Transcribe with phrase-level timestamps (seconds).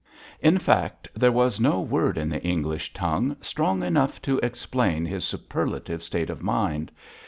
[0.39, 5.23] in fact, there was no word in the English tongue strong enough to explain his
[5.23, 6.91] superlative state of mind.